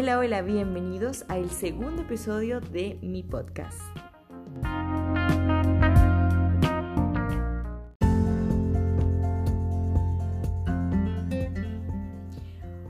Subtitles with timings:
[0.00, 3.80] Hola, hola, bienvenidos al segundo episodio de mi podcast.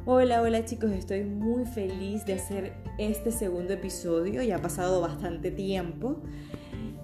[0.05, 5.51] Hola, hola chicos, estoy muy feliz de hacer este segundo episodio, ya ha pasado bastante
[5.51, 6.21] tiempo.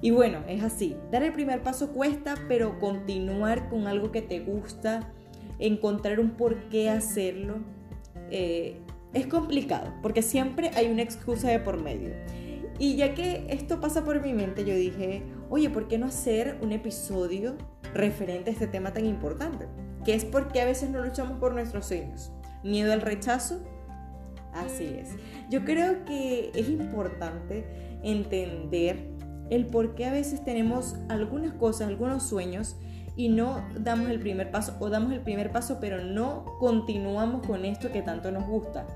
[0.02, 4.40] Y bueno, es así, dar el primer paso cuesta, pero continuar con algo que te
[4.40, 5.14] gusta,
[5.58, 7.60] encontrar un por qué hacerlo,
[8.30, 8.83] eh,
[9.14, 12.10] es complicado, porque siempre hay una excusa de por medio.
[12.78, 16.58] Y ya que esto pasa por mi mente, yo dije, oye, ¿por qué no hacer
[16.60, 17.56] un episodio
[17.94, 19.66] referente a este tema tan importante?
[20.04, 22.32] Que es porque a veces no luchamos por nuestros sueños.
[22.64, 23.60] ¿Miedo al rechazo?
[24.52, 25.10] Así es.
[25.50, 27.64] Yo creo que es importante
[28.02, 29.14] entender
[29.50, 32.76] el por qué a veces tenemos algunas cosas, algunos sueños
[33.16, 37.64] y no damos el primer paso o damos el primer paso pero no continuamos con
[37.64, 38.86] esto que tanto nos gusta.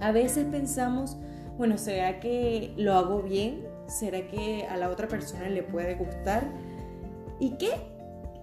[0.00, 1.16] A veces pensamos,
[1.58, 3.66] bueno, ¿será que lo hago bien?
[3.86, 6.50] ¿Será que a la otra persona le puede gustar?
[7.38, 7.70] ¿Y qué?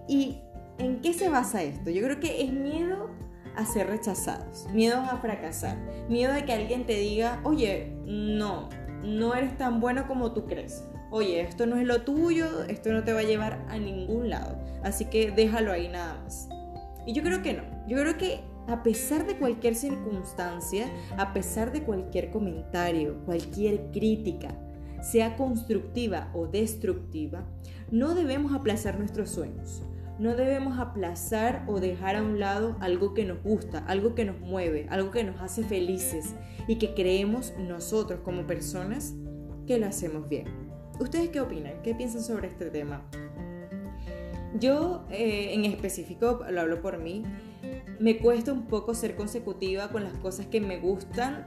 [0.08, 0.38] ¿Y
[0.78, 1.90] en qué se basa esto?
[1.90, 3.10] Yo creo que es miedo
[3.56, 5.76] a ser rechazados, miedo a fracasar,
[6.08, 8.68] miedo a que alguien te diga, oye, no,
[9.02, 10.84] no eres tan bueno como tú crees.
[11.10, 14.58] Oye, esto no es lo tuyo, esto no te va a llevar a ningún lado.
[14.84, 16.48] Así que déjalo ahí nada más.
[17.06, 17.62] Y yo creo que no.
[17.88, 24.54] Yo creo que a pesar de cualquier circunstancia, a pesar de cualquier comentario, cualquier crítica,
[25.02, 27.46] sea constructiva o destructiva,
[27.90, 29.82] no debemos aplazar nuestros sueños.
[30.18, 34.40] No debemos aplazar o dejar a un lado algo que nos gusta, algo que nos
[34.40, 36.34] mueve, algo que nos hace felices
[36.66, 39.14] y que creemos nosotros como personas
[39.66, 40.46] que lo hacemos bien.
[40.98, 41.80] ¿Ustedes qué opinan?
[41.84, 43.08] ¿Qué piensan sobre este tema?
[44.58, 47.22] Yo eh, en específico, lo hablo por mí,
[47.98, 51.46] me cuesta un poco ser consecutiva con las cosas que me gustan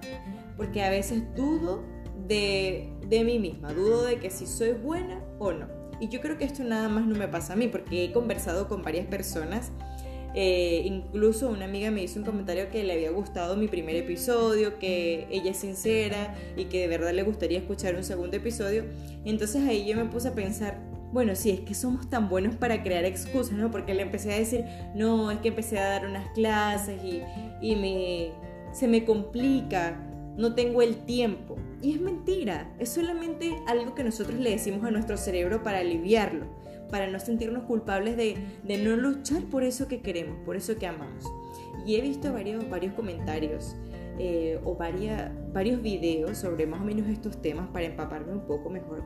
[0.58, 1.84] porque a veces dudo
[2.28, 5.68] de, de mí misma, dudo de que si soy buena o no.
[6.02, 8.68] Y yo creo que esto nada más no me pasa a mí, porque he conversado
[8.68, 9.72] con varias personas.
[10.34, 14.80] Eh, incluso una amiga me hizo un comentario que le había gustado mi primer episodio,
[14.80, 18.86] que ella es sincera y que de verdad le gustaría escuchar un segundo episodio.
[19.26, 20.80] Entonces ahí yo me puse a pensar,
[21.12, 23.72] bueno, si es que somos tan buenos para crear excusas, ¿no?
[23.72, 27.22] Porque le empecé a decir, no, es que empecé a dar unas clases y,
[27.62, 28.32] y me,
[28.74, 29.98] se me complica
[30.38, 31.58] no tengo el tiempo.
[31.82, 36.46] Y es mentira, es solamente algo que nosotros le decimos a nuestro cerebro para aliviarlo,
[36.90, 41.26] para no sentirnos culpables de, no luchar por eso que queremos, por eso que amamos.
[41.86, 43.76] Y he visto varios, varios comentarios
[44.24, 49.04] eh, o varios videos sobre más o menos estos temas para empaparme un poco mejor.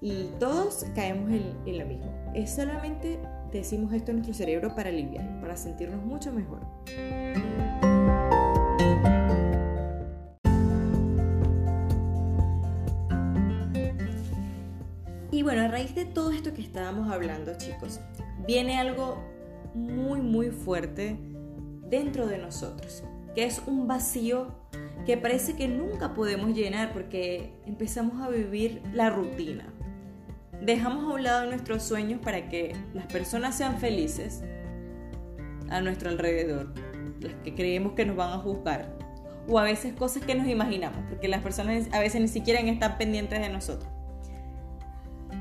[0.00, 2.12] Y todos caemos en, en lo mismo.
[2.34, 3.20] Es solamente
[3.52, 6.66] decimos esto a nuestro cerebro para aliviar, para sentirnos mucho mejor.
[15.30, 18.00] Y bueno, a raíz de todo esto que estábamos hablando, chicos,
[18.44, 19.22] viene algo
[19.72, 21.16] muy, muy fuerte
[21.88, 23.04] dentro de nosotros,
[23.38, 24.48] que es un vacío
[25.06, 29.72] que parece que nunca podemos llenar porque empezamos a vivir la rutina.
[30.60, 34.42] Dejamos a un lado nuestros sueños para que las personas sean felices
[35.70, 36.74] a nuestro alrededor,
[37.20, 38.98] las que creemos que nos van a juzgar,
[39.46, 42.98] o a veces cosas que nos imaginamos, porque las personas a veces ni siquiera están
[42.98, 43.88] pendientes de nosotros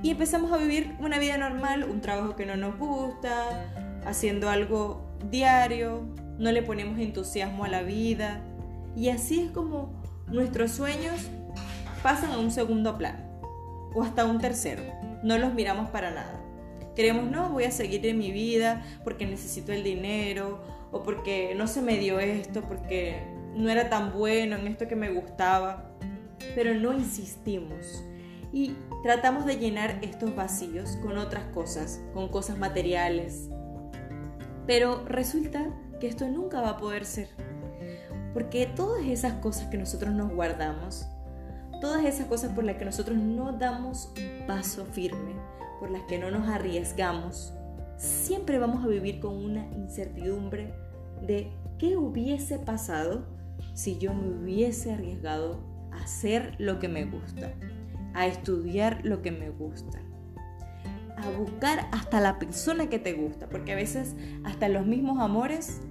[0.03, 3.65] y empezamos a vivir una vida normal, un trabajo que no nos gusta,
[4.05, 6.03] haciendo algo diario,
[6.37, 8.41] no le ponemos entusiasmo a la vida
[8.95, 9.91] y así es como
[10.27, 11.27] nuestros sueños
[12.03, 13.19] pasan a un segundo plano
[13.93, 14.83] o hasta un tercero,
[15.23, 16.41] no los miramos para nada.
[16.95, 20.61] Creemos, no, voy a seguir en mi vida porque necesito el dinero
[20.91, 23.21] o porque no se me dio esto, porque
[23.55, 25.91] no era tan bueno en esto que me gustaba,
[26.55, 28.03] pero no insistimos
[28.51, 33.49] y tratamos de llenar estos vacíos con otras cosas, con cosas materiales.
[34.65, 35.67] Pero resulta
[35.99, 37.29] que esto nunca va a poder ser.
[38.33, 41.07] Porque todas esas cosas que nosotros nos guardamos,
[41.81, 45.35] todas esas cosas por las que nosotros no damos un paso firme,
[45.79, 47.53] por las que no nos arriesgamos,
[47.97, 50.73] siempre vamos a vivir con una incertidumbre
[51.25, 53.25] de qué hubiese pasado
[53.73, 55.59] si yo me hubiese arriesgado
[55.91, 57.53] a hacer lo que me gusta
[58.17, 59.99] a estudiar lo que me gusta,
[61.17, 65.81] a buscar hasta la persona que te gusta, porque a veces hasta los mismos amores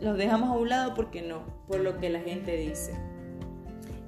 [0.00, 2.94] los dejamos a un lado porque no, por lo que la gente dice.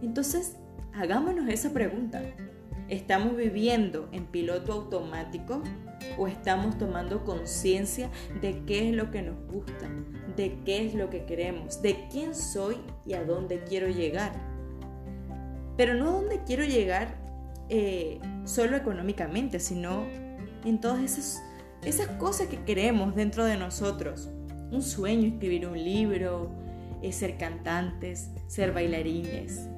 [0.03, 0.57] Entonces,
[0.95, 2.23] hagámonos esa pregunta.
[2.89, 5.63] ¿Estamos viviendo en piloto automático
[6.17, 8.11] o estamos tomando conciencia
[8.41, 9.89] de qué es lo que nos gusta,
[10.37, 14.33] de qué es lo que queremos, de quién soy y a dónde quiero llegar?
[15.77, 17.17] pero no donde quiero llegar
[17.69, 20.05] eh, solo económicamente, sino
[20.67, 21.43] en todas esas,
[21.83, 24.29] esas cosas que queremos dentro de nosotros.
[24.71, 26.51] Un sueño, escribir un libro,
[27.03, 29.69] eh, ser cantantes, ser bailarines.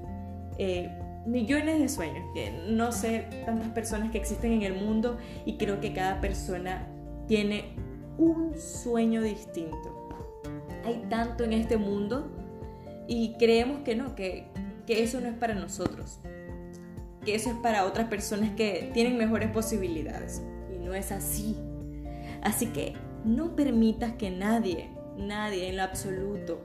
[0.56, 0.90] Eh,
[1.26, 5.79] millones de sueños, que no sé tantas personas que existen en el mundo y creo
[5.79, 6.87] que cada persona
[7.26, 7.75] tiene
[8.17, 9.94] un sueño distinto.
[10.87, 12.31] Hay tanto en este mundo
[13.06, 14.46] y creemos que no, que,
[14.87, 16.19] que eso no es para nosotros,
[17.26, 20.43] que eso es para otras personas que tienen mejores posibilidades.
[20.88, 21.55] No es así.
[22.43, 24.88] Así que no permitas que nadie,
[25.19, 26.62] nadie en lo absoluto,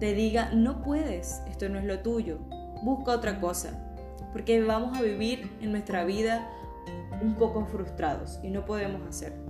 [0.00, 2.38] te diga, no puedes, esto no es lo tuyo,
[2.82, 3.78] busca otra cosa,
[4.32, 6.48] porque vamos a vivir en nuestra vida
[7.20, 9.42] un poco frustrados y no podemos hacerlo.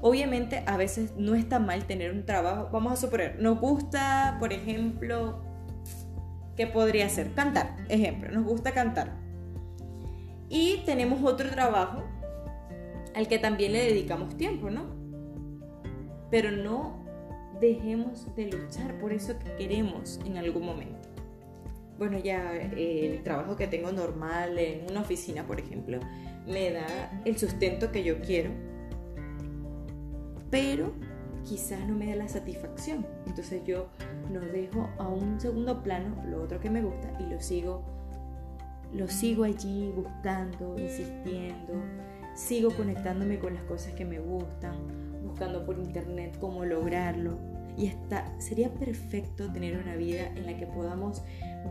[0.00, 4.52] Obviamente a veces no está mal tener un trabajo, vamos a suponer, nos gusta, por
[4.52, 5.40] ejemplo,
[6.56, 7.32] ¿qué podría ser?
[7.32, 9.12] Cantar, ejemplo, nos gusta cantar.
[10.48, 12.09] Y tenemos otro trabajo
[13.14, 14.86] al que también le dedicamos tiempo, ¿no?
[16.30, 17.04] Pero no
[17.60, 21.08] dejemos de luchar por eso que queremos en algún momento.
[21.98, 26.00] Bueno, ya eh, el trabajo que tengo normal en una oficina, por ejemplo,
[26.46, 28.50] me da el sustento que yo quiero,
[30.50, 30.92] pero
[31.44, 33.06] quizás no me da la satisfacción.
[33.26, 33.88] Entonces yo
[34.32, 37.82] lo dejo a un segundo plano, lo otro que me gusta, y lo sigo,
[38.94, 41.74] lo sigo allí buscando, insistiendo,
[42.34, 44.74] sigo conectándome con las cosas que me gustan,
[45.24, 47.38] buscando por internet cómo lograrlo
[47.76, 51.22] y está, sería perfecto tener una vida en la que podamos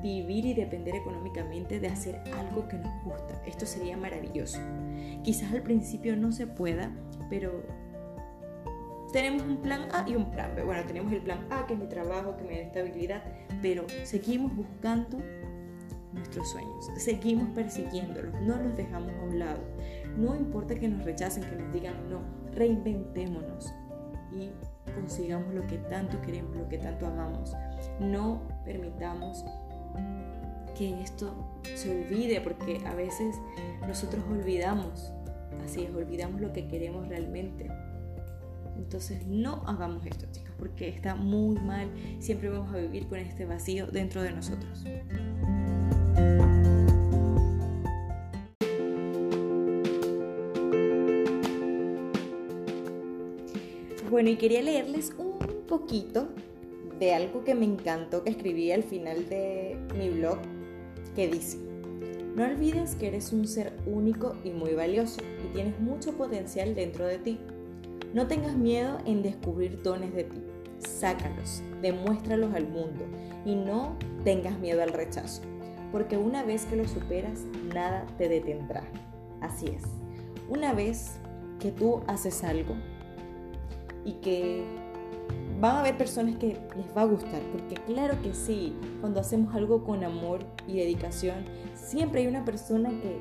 [0.02, 3.42] vivir y depender económicamente de hacer algo que nos gusta.
[3.46, 4.60] Esto sería maravilloso.
[5.24, 6.92] Quizás al principio no se pueda,
[7.30, 7.64] pero
[9.12, 10.64] tenemos un plan A y un plan B.
[10.64, 13.24] Bueno, tenemos el plan A, que es mi trabajo, que me da estabilidad,
[13.62, 15.20] pero seguimos buscando
[16.14, 19.60] nuestros sueños, seguimos persiguiéndolos, no los dejamos a un lado.
[20.19, 22.19] No importa que nos rechacen, que nos digan no,
[22.54, 23.74] reinventémonos
[24.33, 24.51] y
[24.94, 27.56] consigamos lo que tanto queremos, lo que tanto amamos.
[28.00, 29.45] No permitamos
[30.77, 31.33] que esto
[31.75, 33.36] se olvide, porque a veces
[33.88, 35.12] nosotros olvidamos,
[35.63, 37.69] así es, olvidamos lo que queremos realmente.
[38.77, 41.89] Entonces no hagamos esto, chicas, porque está muy mal.
[42.19, 44.86] Siempre vamos a vivir con este vacío dentro de nosotros.
[54.19, 56.27] Bueno, y quería leerles un poquito
[57.00, 60.39] de algo que me encantó que escribí al final de mi blog,
[61.16, 61.57] que dice,
[62.36, 67.06] no olvides que eres un ser único y muy valioso y tienes mucho potencial dentro
[67.06, 67.39] de ti.
[68.13, 70.44] No tengas miedo en descubrir dones de ti.
[70.80, 73.06] Sácalos, demuéstralos al mundo
[73.45, 73.95] y no
[74.25, 75.44] tengas miedo al rechazo,
[75.94, 78.83] porque una vez que lo superas, nada te detendrá.
[79.39, 79.83] Así es.
[80.50, 81.12] Una vez
[81.62, 82.75] que tú haces algo,
[84.10, 84.64] y que
[85.60, 89.54] van a haber personas que les va a gustar, porque claro que sí, cuando hacemos
[89.54, 91.46] algo con amor y dedicación,
[91.76, 93.20] siempre hay una persona que,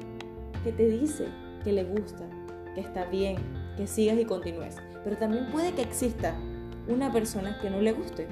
[0.65, 1.27] que te dice
[1.63, 2.25] que le gusta,
[2.75, 3.37] que está bien,
[3.77, 4.77] que sigas y continúes.
[5.05, 6.35] Pero también puede que exista
[6.89, 8.27] una persona que no le guste.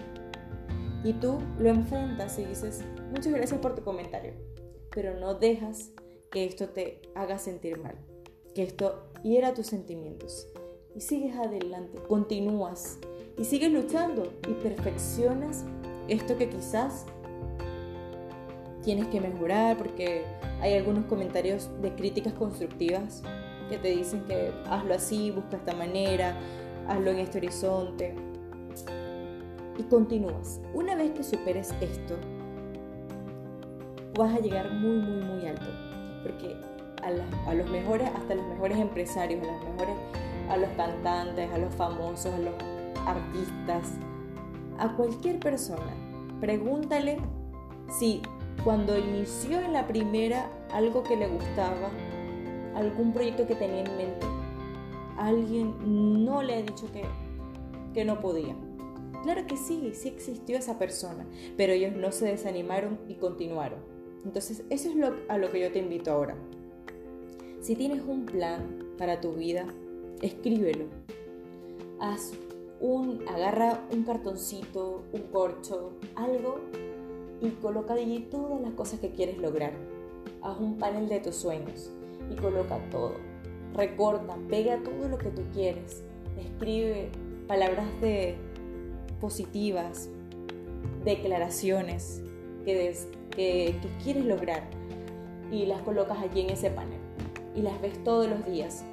[1.05, 4.33] Y tú lo enfrentas y dices, muchas gracias por tu comentario,
[4.93, 5.91] pero no dejas
[6.31, 7.97] que esto te haga sentir mal,
[8.55, 10.49] que esto hiera tus sentimientos
[10.97, 12.99] y sigues adelante, continúas
[13.37, 15.65] y sigues luchando y perfeccionas
[16.09, 17.05] esto que quizás
[18.83, 20.25] tienes que mejorar porque
[20.61, 23.23] hay algunos comentarios de críticas constructivas
[23.69, 26.35] que te dicen que hazlo así, busca esta manera,
[26.89, 28.15] hazlo en este horizonte
[29.77, 30.61] y continúas.
[30.73, 32.17] Una vez que superes esto,
[34.17, 35.67] vas a llegar muy, muy, muy alto
[36.23, 36.57] porque
[37.03, 39.97] a, los mejores, hasta los mejores empresarios, a las mejores
[40.49, 42.55] a los cantantes, a los famosos, a los
[43.07, 43.93] artistas,
[44.79, 45.95] a cualquier persona.
[46.41, 47.19] Pregúntale
[47.99, 48.21] si
[48.65, 51.91] cuando inició en la primera algo que le gustaba,
[52.75, 54.27] algún proyecto que tenía en mente,
[55.17, 57.05] alguien no le ha dicho que,
[57.95, 58.55] que no podía.
[59.23, 61.27] Claro que sí, sí existió esa persona,
[61.57, 63.81] pero ellos no se desanimaron y continuaron.
[64.25, 66.37] Entonces, eso es lo, a lo que yo te invito ahora.
[67.61, 69.67] Si tienes un plan para tu vida,
[70.23, 70.87] escríbelo.
[72.01, 72.33] Haz
[72.81, 76.61] un, agarra un cartoncito, un corcho, algo
[77.41, 79.73] y coloca allí todas las cosas que quieres lograr.
[80.43, 81.91] Haz un panel de tus sueños
[82.31, 83.15] y coloca todo.
[83.75, 86.03] Recorta, pega todo lo que tú quieres.
[86.39, 87.11] Escribe
[87.47, 88.37] palabras de
[89.21, 90.09] positivas,
[91.05, 92.23] declaraciones
[92.65, 92.95] que,
[93.31, 94.63] que, que quieres lograr
[95.51, 96.99] y las colocas allí en ese panel
[97.55, 98.85] y las ves todos los días.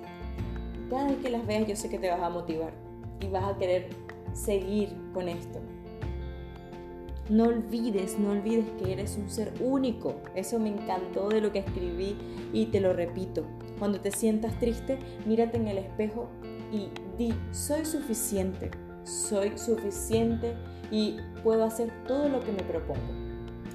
[0.94, 2.72] Cada vez que las veas yo sé que te vas a motivar
[3.20, 3.90] y vas a querer
[4.34, 5.60] seguir con esto.
[7.32, 10.22] No olvides, no olvides que eres un ser único.
[10.36, 12.16] Eso me encantó de lo que escribí
[12.54, 13.44] y te lo repito.
[13.80, 16.30] Cuando te sientas triste, mírate en el espejo
[16.72, 18.70] y di, soy suficiente,
[19.04, 20.54] soy suficiente
[20.92, 23.02] y puedo hacer todo lo que me propongo.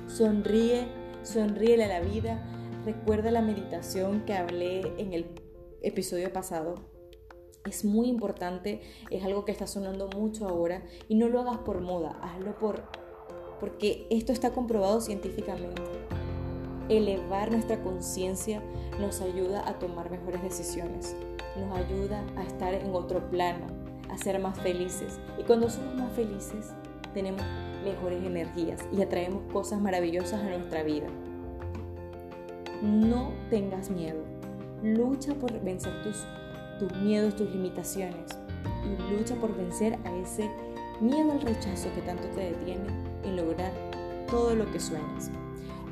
[0.06, 0.86] Sonríe,
[1.24, 2.40] sonríele a la vida.
[2.84, 5.26] Recuerda la meditación que hablé en el
[5.82, 6.96] episodio pasado.
[7.68, 11.80] Es muy importante, es algo que está sonando mucho ahora y no lo hagas por
[11.80, 12.82] moda, hazlo por
[13.60, 15.82] porque esto está comprobado científicamente.
[16.88, 18.62] Elevar nuestra conciencia
[19.00, 21.14] nos ayuda a tomar mejores decisiones,
[21.56, 23.66] nos ayuda a estar en otro plano,
[24.08, 25.18] a ser más felices.
[25.38, 26.72] Y cuando somos más felices,
[27.12, 27.42] tenemos
[27.84, 31.08] mejores energías y atraemos cosas maravillosas a nuestra vida.
[32.80, 34.22] No tengas miedo.
[34.82, 36.24] Lucha por vencer tus,
[36.78, 38.38] tus miedos, tus limitaciones.
[38.84, 40.50] Y lucha por vencer a ese
[41.00, 42.86] miedo al rechazo que tanto te detiene
[43.24, 43.72] en lograr
[44.30, 45.30] todo lo que sueñas.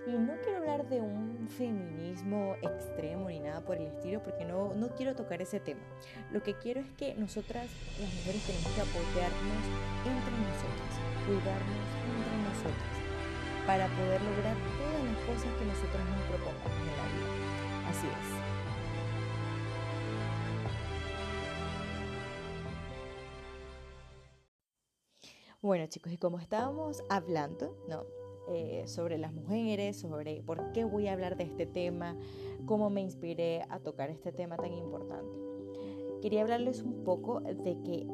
[0.07, 4.73] Y no quiero hablar de un feminismo extremo ni nada por el estilo, porque no,
[4.75, 5.83] no quiero tocar ese tema.
[6.31, 7.69] Lo que quiero es que nosotras,
[8.01, 9.65] las mujeres, tenemos que apoyarnos
[10.09, 10.93] entre nosotras,
[11.27, 12.95] cuidarnos entre nosotras,
[13.67, 17.42] para poder lograr todas las cosas que nosotros nos propongamos en la vida.
[17.89, 18.53] Así es.
[25.63, 28.05] Bueno chicos, y como estábamos hablando, ¿no?
[28.49, 32.17] Eh, sobre las mujeres, sobre por qué voy a hablar de este tema,
[32.67, 35.39] cómo me inspiré a tocar este tema tan importante.
[36.21, 38.05] Quería hablarles un poco de que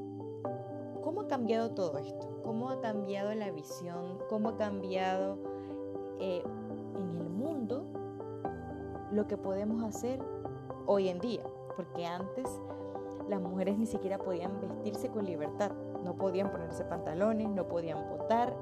[1.03, 5.39] cómo ha cambiado todo esto, cómo ha cambiado la visión, cómo ha cambiado
[6.21, 6.43] eh,
[6.95, 7.88] en el mundo
[9.13, 10.21] lo que podemos hacer
[10.87, 11.43] hoy en día,
[11.77, 12.49] porque antes
[13.29, 15.73] las mujeres ni siquiera podían vestirse con libertad,
[16.03, 18.55] no podían ponerse pantalones, no podían votar,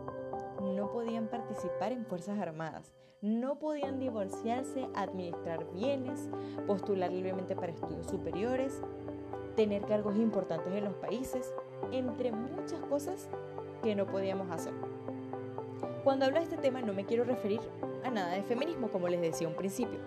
[0.60, 6.28] no podían participar en Fuerzas Armadas, no podían divorciarse, administrar bienes,
[6.66, 8.82] postular libremente para estudios superiores,
[9.54, 11.54] tener cargos importantes en los países,
[11.92, 13.28] entre muchas cosas
[13.82, 14.74] que no podíamos hacer.
[16.06, 17.58] Cuando hablo de este tema no me quiero referir
[18.04, 19.98] a nada de feminismo, como les decía un principio.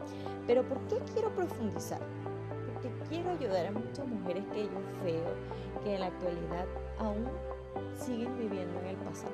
[0.47, 1.99] Pero ¿por qué quiero profundizar?
[2.71, 5.35] Porque quiero ayudar a muchas mujeres que yo veo
[5.83, 6.65] que en la actualidad
[6.99, 7.27] aún
[7.97, 9.33] siguen viviendo en el pasado.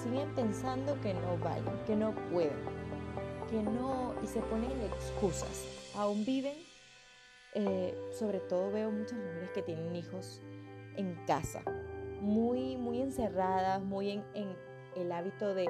[0.00, 2.52] Siguen pensando que no valen, que no pueden,
[3.50, 5.90] que no, y se ponen excusas.
[5.96, 6.54] Aún viven,
[7.54, 10.40] eh, sobre todo veo muchas mujeres que tienen hijos
[10.94, 11.64] en casa,
[12.20, 15.68] muy, muy encerradas, muy en, en el hábito de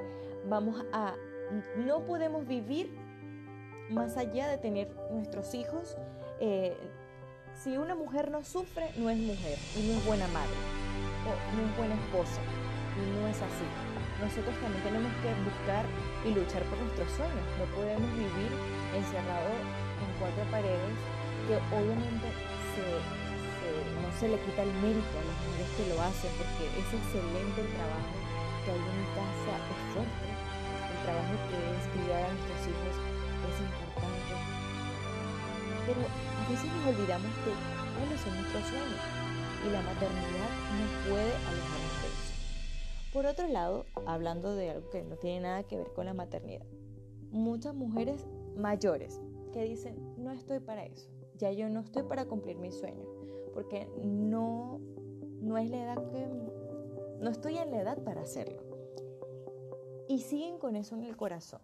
[0.48, 1.14] vamos a,
[1.76, 2.90] no podemos vivir
[3.90, 5.96] más allá de tener nuestros hijos,
[6.40, 6.76] eh,
[7.54, 10.56] si una mujer no sufre, no es mujer y no es buena madre
[11.26, 12.40] o no es buena esposa.
[12.96, 13.66] Y no es así.
[14.20, 15.84] Nosotros también tenemos que buscar
[16.24, 17.44] y luchar por nuestros sueños.
[17.58, 18.52] No podemos vivir
[18.96, 19.60] encerrados
[20.00, 20.96] en cuatro paredes
[21.48, 22.28] que obviamente
[24.00, 27.60] no se le quita el mérito a las mujeres que lo hacen porque es excelente
[27.60, 28.20] el trabajo
[28.64, 30.28] que hay en casa, es fuerte.
[30.30, 32.94] El trabajo que es criar a nuestros hijos
[33.48, 34.34] es importante.
[35.86, 37.52] Pero a veces nos olvidamos de
[37.96, 39.02] cuáles son nuestros sueños
[39.66, 42.30] y la maternidad no puede alejarnos de eso.
[43.12, 46.64] Por otro lado, hablando de algo que no tiene nada que ver con la maternidad,
[47.30, 48.26] muchas mujeres
[48.56, 49.20] mayores
[49.52, 53.08] que dicen, no estoy para eso, ya yo no estoy para cumplir mis sueños,
[53.52, 54.80] porque no,
[55.40, 56.26] no es la edad que,
[57.20, 58.62] no estoy en la edad para hacerlo.
[60.08, 61.60] Y siguen con eso en el corazón.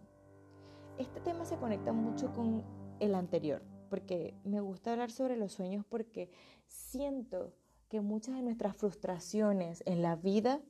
[0.97, 2.63] Este tema se conecta mucho con
[2.99, 6.31] el anterior, porque me gusta hablar sobre los sueños porque
[6.65, 7.53] siento
[7.89, 10.61] que muchas de nuestras frustraciones en la vida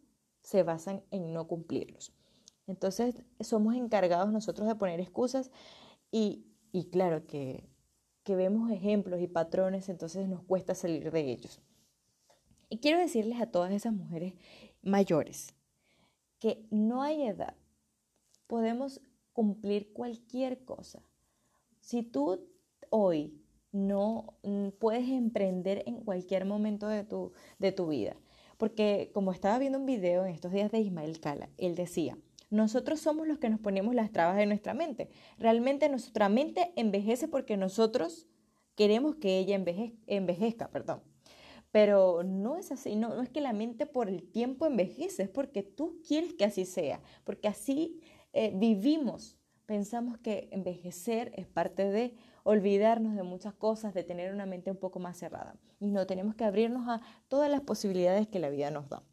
[0.41, 2.13] se basan en no cumplirlos.
[2.65, 5.51] Entonces somos encargados nosotros de poner excusas
[6.11, 7.69] y, y claro que,
[8.23, 11.61] que vemos ejemplos y patrones, entonces nos cuesta salir de ellos.
[12.69, 14.33] Y quiero decirles a todas esas mujeres
[14.81, 15.53] mayores
[16.39, 17.55] que no hay edad.
[18.47, 19.01] Podemos
[19.33, 21.01] cumplir cualquier cosa.
[21.79, 22.47] Si tú
[22.89, 23.41] hoy
[23.71, 28.15] no mm, puedes emprender en cualquier momento de tu, de tu vida.
[28.57, 32.17] Porque como estaba viendo un video en estos días de Ismael Cala, él decía,
[32.49, 35.09] nosotros somos los que nos ponemos las trabas de nuestra mente.
[35.37, 38.25] Realmente nuestra mente envejece porque nosotros
[38.75, 39.55] queremos que ella
[40.07, 41.01] envejezca, perdón.
[41.77, 45.29] Pero no es así, no, no, es que la mente por el tiempo envejece, es
[45.29, 48.01] porque tú quieres que así sea, porque así
[48.33, 49.37] eh, vivimos.
[49.67, 54.77] Pensamos que envejecer es parte de olvidarnos de muchas cosas, de tener una mente un
[54.77, 55.55] poco más cerrada.
[55.79, 59.03] Y no tenemos que abrirnos a todas las posibilidades que la vida nos da.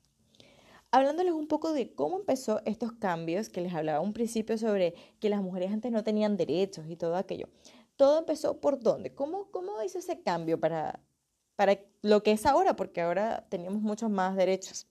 [0.91, 5.29] Hablándoles un poco de cómo empezó estos cambios, que les hablaba un principio sobre que
[5.29, 7.47] las mujeres antes no tenían derechos y todo aquello.
[7.97, 9.15] Todo empezó por dónde?
[9.15, 11.03] ¿Cómo, cómo hizo ese cambio para,
[11.57, 12.77] para lo que es ahora?
[12.77, 14.87] Porque ahora tenemos muchos más derechos.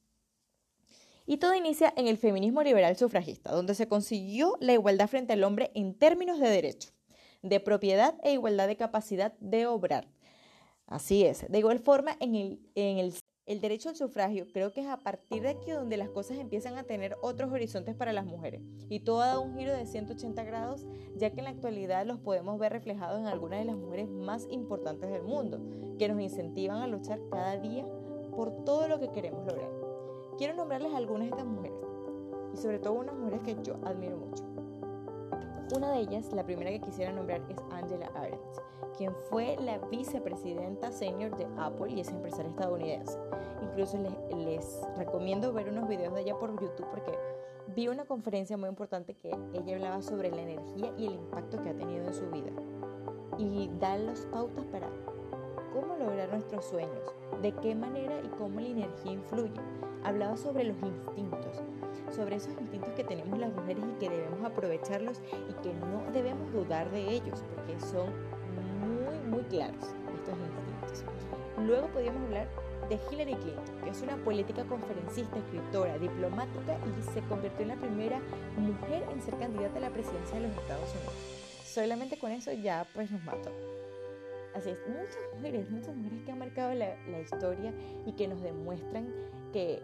[1.25, 5.43] Y todo inicia en el feminismo liberal sufragista, donde se consiguió la igualdad frente al
[5.43, 6.89] hombre en términos de derecho
[7.43, 10.07] de propiedad e igualdad de capacidad de obrar.
[10.87, 11.49] Así es.
[11.49, 13.13] De igual forma, en el, en el,
[13.45, 16.77] el derecho al sufragio, creo que es a partir de aquí donde las cosas empiezan
[16.77, 18.61] a tener otros horizontes para las mujeres.
[18.87, 20.85] Y todo da un giro de 180 grados,
[21.17, 24.47] ya que en la actualidad los podemos ver reflejados en algunas de las mujeres más
[24.49, 25.59] importantes del mundo,
[25.99, 27.85] que nos incentivan a luchar cada día
[28.35, 29.69] por todo lo que queremos lograr.
[30.37, 31.77] Quiero nombrarles algunas de estas mujeres,
[32.53, 34.52] y sobre todo unas mujeres que yo admiro mucho.
[35.75, 38.39] Una de ellas, la primera que quisiera nombrar, es Angela Arendt,
[38.95, 43.17] quien fue la vicepresidenta senior de Apple y es empresaria estadounidense.
[43.63, 47.17] Incluso les, les, recomiendo ver unos videos de ella por YouTube porque
[47.75, 51.69] vi una conferencia muy importante que ella hablaba sobre la energía y el impacto que
[51.69, 52.51] ha tenido en su vida
[53.39, 54.87] y da las pautas para
[55.73, 59.59] cómo lograr nuestros sueños, de qué manera y cómo la energía influye.
[60.03, 61.63] Hablaba sobre los instintos,
[62.13, 66.51] sobre esos instintos que tenemos las mujeres y que debemos aprovecharlos y que no debemos
[66.51, 68.09] dudar de ellos porque son
[68.79, 69.83] muy, muy claros
[70.15, 71.03] estos instintos.
[71.57, 72.47] Luego podríamos hablar
[72.89, 77.75] de Hillary Clinton, que es una política conferencista, escritora, diplomática y se convirtió en la
[77.75, 78.19] primera
[78.57, 81.13] mujer en ser candidata a la presidencia de los Estados Unidos.
[81.63, 83.51] Solamente con eso ya pues nos mató.
[84.53, 87.73] Así es, muchas mujeres, muchas mujeres que han marcado la, la historia
[88.05, 89.11] y que nos demuestran
[89.51, 89.81] que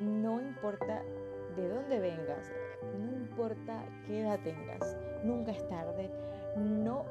[0.00, 1.02] no importa
[1.56, 2.50] de dónde vengas,
[2.98, 6.10] no importa qué edad tengas, nunca es tarde.
[6.56, 7.06] No,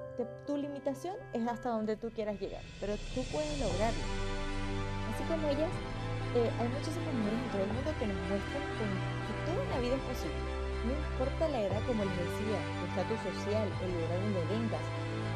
[0.45, 4.06] tu limitación es hasta donde tú quieras llegar, pero tú puedes lograrlo.
[5.10, 5.71] Así como ellas,
[6.38, 8.63] eh, hay muchísimas mujeres en todo el mundo que nos muestran
[9.25, 10.41] que todo en la vida es posible.
[10.86, 14.86] No importa la edad, como les decía, el estatus social, el lugar donde vengas,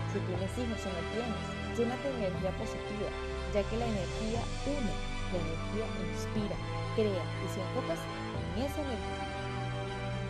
[0.10, 1.46] si tienes hijos o no tienes,
[1.78, 3.10] llénate de energía positiva,
[3.54, 4.96] ya que la energía une,
[5.34, 6.58] la energía inspira,
[6.96, 8.02] crea y si enfocas
[8.56, 9.28] esa energía,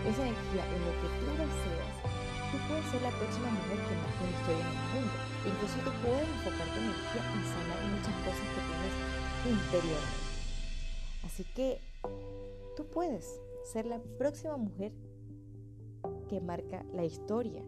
[0.09, 1.95] esa energía en lo que tú deseas,
[2.51, 5.15] tú puedes ser la próxima mujer que más una historia en el mundo.
[5.45, 8.93] Incluso tú puedes enfocar tu energía en sanar muchas cosas que tienes
[9.45, 10.25] interiormente.
[11.25, 11.81] Así que
[12.75, 14.93] tú puedes ser la próxima mujer
[16.29, 17.63] que marca la historia,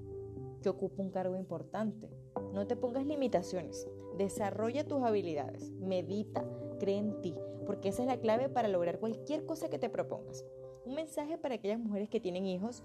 [0.62, 2.10] que ocupa un cargo importante.
[2.54, 3.88] No te pongas limitaciones.
[4.18, 5.72] Desarrolla tus habilidades.
[5.72, 6.44] Medita.
[6.78, 7.36] Cree en ti
[7.68, 10.46] porque esa es la clave para lograr cualquier cosa que te propongas.
[10.86, 12.82] Un mensaje para aquellas mujeres que tienen hijos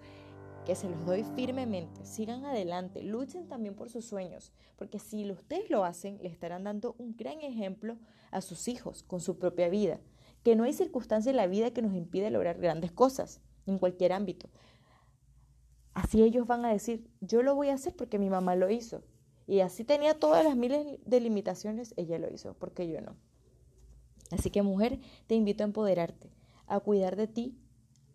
[0.67, 2.05] que se los doy firmemente.
[2.05, 6.97] Sigan adelante, luchen también por sus sueños, porque si ustedes lo hacen, le estarán dando
[6.99, 7.97] un gran ejemplo
[8.33, 10.01] a sus hijos con su propia vida.
[10.43, 14.13] Que no hay circunstancia en la vida que nos impide lograr grandes cosas en cualquier
[14.13, 14.51] ámbito.
[15.95, 19.05] Así ellos van a decir, yo lo voy a hacer porque mi mamá lo hizo.
[19.47, 23.17] Y así tenía todas las miles de limitaciones, ella lo hizo, porque yo no.
[24.33, 26.33] Así que mujer, te invito a empoderarte,
[26.67, 27.59] a cuidar de ti,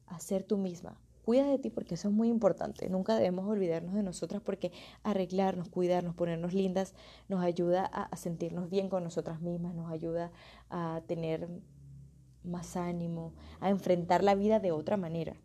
[0.08, 2.88] a ser tú misma, Cuida de ti porque eso es muy importante.
[2.88, 4.72] Nunca debemos olvidarnos de nosotras porque
[5.04, 6.94] arreglarnos, cuidarnos, ponernos lindas
[7.28, 10.32] nos ayuda a, sentirnos bien con nosotras mismas, nos ayuda
[10.70, 11.50] a tener
[12.46, 15.36] más ánimo, a enfrentar la vida de otra manera.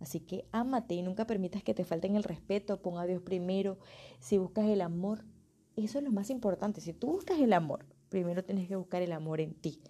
[0.00, 3.78] Así que ámate y nunca permitas que te falten el respeto, ponga a Dios primero.
[4.18, 5.24] Si buscas el amor,
[5.76, 6.82] eso es lo más importante.
[6.82, 9.80] Si tú buscas el amor, primero tienes que buscar el amor en ti.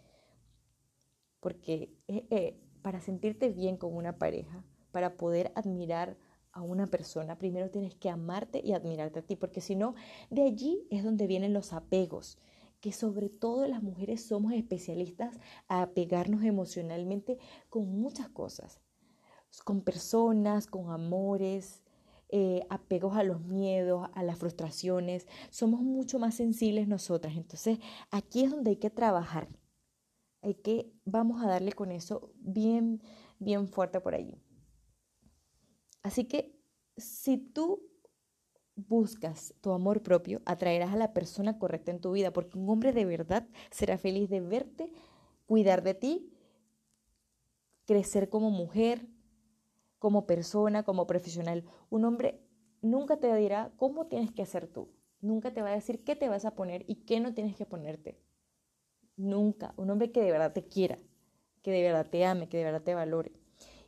[1.42, 6.16] Porque eh, eh, para sentirte bien con una pareja, para poder admirar
[6.52, 9.94] a una persona, primero tienes que amarte y admirarte a ti, porque si no,
[10.30, 12.38] de allí es donde vienen los apegos,
[12.80, 18.80] que sobre todo las mujeres somos especialistas a apegarnos emocionalmente con muchas cosas,
[19.64, 21.82] con personas, con amores,
[22.28, 27.36] eh, apegos a los miedos, a las frustraciones, somos mucho más sensibles nosotras.
[27.36, 27.78] Entonces,
[28.10, 29.48] aquí es donde hay que trabajar.
[30.42, 33.00] Hay que, vamos a darle con eso bien,
[33.38, 34.42] bien fuerte por allí.
[36.02, 36.60] Así que
[36.96, 37.88] si tú
[38.74, 42.92] buscas tu amor propio, atraerás a la persona correcta en tu vida, porque un hombre
[42.92, 44.92] de verdad será feliz de verte,
[45.46, 46.32] cuidar de ti,
[47.86, 49.06] crecer como mujer,
[49.98, 51.64] como persona, como profesional.
[51.90, 52.44] Un hombre
[52.80, 56.28] nunca te dirá cómo tienes que hacer tú, nunca te va a decir qué te
[56.28, 58.18] vas a poner y qué no tienes que ponerte.
[59.16, 59.74] Nunca.
[59.76, 60.98] Un hombre que de verdad te quiera,
[61.62, 63.32] que de verdad te ame, que de verdad te valore.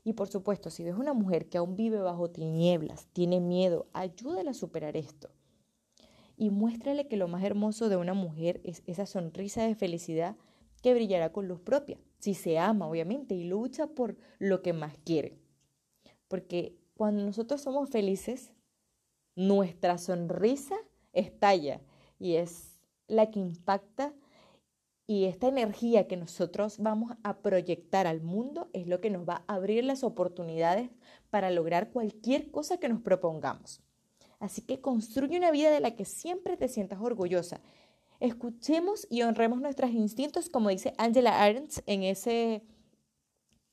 [0.05, 4.51] Y por supuesto, si ves una mujer que aún vive bajo tinieblas, tiene miedo, ayúdala
[4.51, 5.31] a superar esto.
[6.37, 10.37] Y muéstrale que lo más hermoso de una mujer es esa sonrisa de felicidad
[10.83, 14.99] que brillará con luz propia, si se ama, obviamente, y lucha por lo que más
[15.05, 15.39] quiere.
[16.29, 18.53] Porque cuando nosotros somos felices,
[19.37, 20.77] nuestra sonrisa
[21.13, 21.81] estalla
[22.19, 24.15] y es la que impacta
[25.07, 29.45] y esta energía que nosotros vamos a proyectar al mundo es lo que nos va
[29.47, 30.91] a abrir las oportunidades
[31.31, 33.83] para lograr cualquier cosa que nos propongamos.
[34.41, 37.61] Así que construye una vida de la que siempre te sientas orgullosa.
[38.19, 42.63] Escuchemos y honremos nuestros instintos, como dice Angela Arendt en ese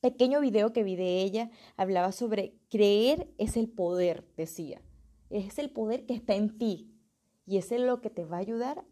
[0.01, 1.49] pequeño video que vi de ella.
[1.77, 4.81] Hablaba sobre creer es el poder, decía.
[5.29, 6.91] Es el poder que está en ti
[7.45, 8.85] y es lo que te va a ayudar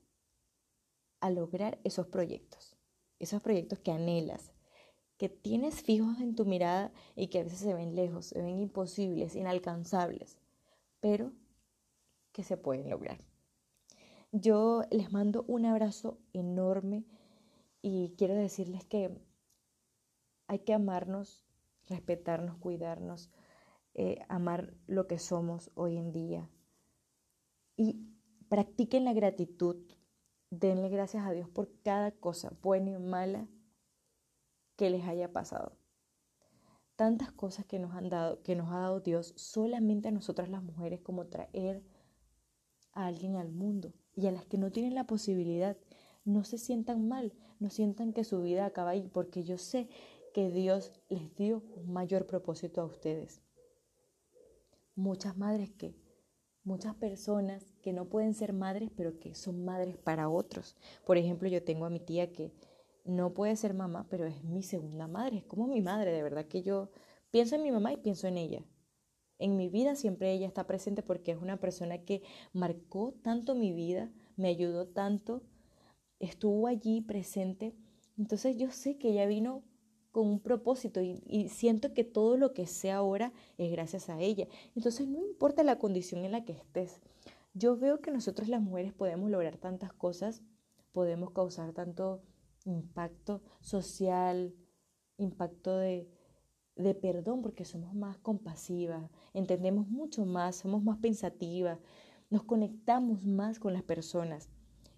[1.19, 2.75] a lograr esos proyectos,
[3.19, 4.51] esos proyectos que anhelas,
[5.17, 8.60] que tienes fijos en tu mirada y que a veces se ven lejos, se ven
[8.60, 10.39] imposibles, inalcanzables,
[11.01, 11.34] pero
[12.32, 13.19] que se pueden lograr.
[14.32, 17.05] Yo les mando un abrazo enorme
[17.82, 19.19] y quiero decirles que
[20.47, 21.45] hay que amarnos,
[21.88, 23.29] respetarnos, cuidarnos,
[23.95, 26.49] eh, amar lo que somos hoy en día
[27.75, 28.08] y
[28.47, 29.77] practiquen la gratitud
[30.49, 33.47] denle gracias a Dios por cada cosa, buena y mala,
[34.75, 35.77] que les haya pasado.
[36.95, 40.63] Tantas cosas que nos han dado, que nos ha dado Dios solamente a nosotras las
[40.63, 41.83] mujeres, como traer
[42.93, 45.77] a alguien al mundo y a las que no tienen la posibilidad,
[46.25, 49.89] no se sientan mal, no sientan que su vida acaba ahí, porque yo sé
[50.33, 53.41] que Dios les dio un mayor propósito a ustedes.
[54.95, 55.95] Muchas madres que
[56.63, 60.75] muchas personas que no pueden ser madres, pero que son madres para otros.
[61.08, 62.52] Por ejemplo, yo tengo a mi tía que
[63.04, 66.45] no puede ser mamá, pero es mi segunda madre, es como mi madre, de verdad
[66.45, 66.91] que yo
[67.32, 68.63] pienso en mi mamá y pienso en ella.
[69.39, 72.21] En mi vida siempre ella está presente porque es una persona que
[72.54, 75.41] marcó tanto mi vida, me ayudó tanto,
[76.19, 77.73] estuvo allí presente.
[78.19, 79.63] Entonces yo sé que ella vino
[80.12, 84.47] con un propósito y, siento que todo lo que sé ahora es gracias a ella.
[84.75, 86.99] Entonces no importa la condición en la que estés,
[87.53, 90.41] yo veo que nosotros las mujeres podemos lograr tantas cosas,
[90.91, 92.21] podemos causar tanto
[92.65, 94.53] impacto social,
[95.17, 96.09] impacto de,
[96.75, 101.79] de perdón, porque somos más compasivas, entendemos mucho más, somos más pensativas,
[102.29, 104.49] nos conectamos más con las personas.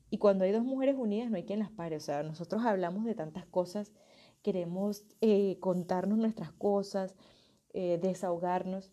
[0.09, 1.95] Y cuando hay dos mujeres unidas no hay quien las pare.
[1.95, 3.93] O sea, nosotros hablamos de tantas cosas
[4.41, 7.15] queremos eh, contarnos nuestras cosas,
[7.73, 8.91] eh, desahogarnos.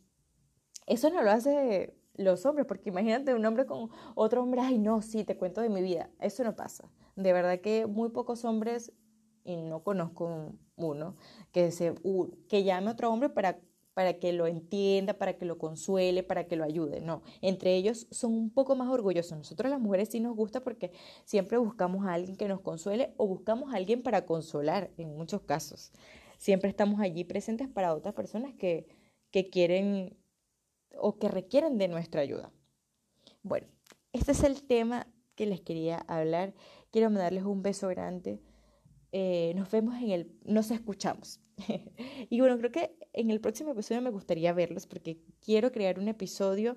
[0.87, 5.01] Eso no lo hace los hombres, porque imagínate un hombre con otro hombre, ay no,
[5.01, 6.11] sí, te cuento de mi vida.
[6.21, 6.91] Eso no pasa.
[7.17, 8.93] De verdad que muy pocos hombres,
[9.45, 11.17] y no conozco uno,
[11.53, 11.95] que, se,
[12.49, 13.61] que llame a otro hombre para,
[13.95, 17.01] para que lo entienda, para que lo consuele, para que lo ayude.
[17.01, 19.39] No, entre ellos son un poco más orgullosos.
[19.39, 20.93] Nosotros las mujeres sí nos gusta porque
[21.25, 25.43] siempre buscamos a alguien que nos consuele o buscamos a alguien para consolar en muchos
[25.43, 25.93] casos.
[26.37, 28.87] Siempre estamos allí presentes para otras personas que,
[29.31, 30.17] que quieren
[30.97, 32.53] o que requieren de nuestra ayuda.
[33.43, 33.67] Bueno,
[34.13, 36.55] este es el tema que les quería hablar.
[36.91, 38.41] Quiero mandarles un beso grande.
[39.13, 41.41] Eh, nos vemos en el, nos escuchamos.
[42.31, 46.09] y bueno, creo que en el próximo episodio me gustaría verlos porque quiero crear un
[46.09, 46.77] episodio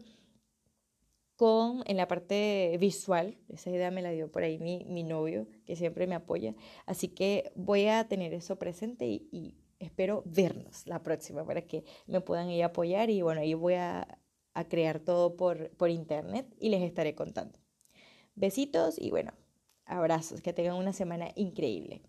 [1.36, 5.48] con, en la parte visual, esa idea me la dio por ahí mi, mi novio,
[5.66, 6.54] que siempre me apoya,
[6.86, 11.84] así que voy a tener eso presente y, y espero vernos la próxima para que
[12.08, 14.20] me puedan ir a apoyar y bueno, ahí voy a,
[14.54, 17.60] a crear todo por, por internet y les estaré contando.
[18.36, 19.34] Besitos y bueno,
[19.86, 22.02] abrazos, que tengan una semana increíble.